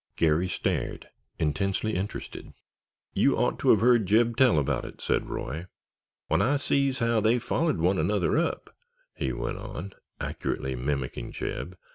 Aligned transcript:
Garry 0.15 0.47
stared, 0.49 1.09
intensely 1.37 1.93
interested. 1.93 2.53
"You 3.13 3.37
ought 3.37 3.59
to 3.59 3.69
have 3.69 3.81
heard 3.81 4.07
Jeb 4.07 4.35
tell 4.35 4.57
about 4.57 4.83
it," 4.83 4.99
said 4.99 5.29
Roy. 5.29 5.67
"'When 6.27 6.41
I 6.41 6.57
see 6.57 6.89
es 6.89 6.97
haow 7.01 7.21
they 7.21 7.37
follyed 7.37 7.77
one 7.77 7.99
anuther 7.99 8.35
up,'" 8.35 8.75
he 9.13 9.31
went 9.31 9.59
on, 9.59 9.93
accurately 10.19 10.75
mimicking 10.75 11.33
Jeb. 11.33 11.77